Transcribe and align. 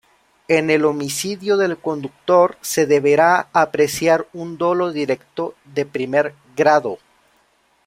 En 0.47 0.71
el 0.71 0.85
homicidio 0.85 1.57
del 1.57 1.77
conductor 1.77 2.57
se 2.61 2.87
deberá 2.87 3.49
apreciar 3.53 4.25
un 4.33 4.57
dolo 4.57 4.91
directo 4.91 5.53
de 5.75 5.85
primer 5.85 6.33
grado. 6.57 6.97